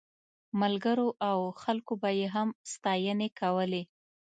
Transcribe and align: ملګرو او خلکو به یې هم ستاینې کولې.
ملګرو 0.61 1.07
او 1.29 1.37
خلکو 1.63 1.93
به 2.01 2.09
یې 2.19 2.27
هم 2.35 2.49
ستاینې 2.73 3.29
کولې. 3.39 3.83